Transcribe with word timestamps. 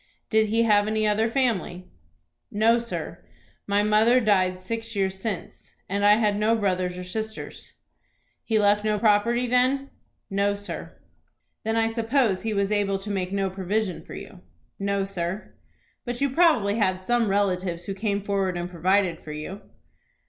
"Did 0.31 0.47
he 0.47 0.63
have 0.63 0.87
any 0.87 1.07
other 1.07 1.29
family?" 1.29 1.85
"No, 2.51 2.79
sir; 2.79 3.23
my 3.67 3.83
mother 3.83 4.19
died 4.19 4.59
six 4.59 4.95
years 4.95 5.19
since, 5.19 5.75
and 5.87 6.03
I 6.03 6.15
had 6.15 6.37
no 6.39 6.55
brothers 6.55 6.97
or 6.97 7.03
sisters." 7.03 7.71
"He 8.43 8.57
left 8.57 8.83
no 8.83 8.97
property 8.97 9.45
then?" 9.45 9.91
"No, 10.27 10.55
sir." 10.55 10.97
"Then 11.63 11.75
I 11.75 11.85
suppose 11.93 12.41
he 12.41 12.51
was 12.51 12.71
able 12.71 12.97
to 12.97 13.11
make 13.11 13.31
no 13.31 13.51
provision 13.51 14.03
for 14.03 14.15
you?" 14.15 14.41
"No, 14.79 15.05
sir." 15.05 15.53
"But 16.03 16.19
you 16.19 16.31
probably 16.31 16.77
had 16.77 16.99
some 16.99 17.27
relatives 17.27 17.85
who 17.85 17.93
came 17.93 18.23
forward 18.23 18.57
and 18.57 18.67
provided 18.71 19.19
for 19.21 19.33
you?" 19.33 19.61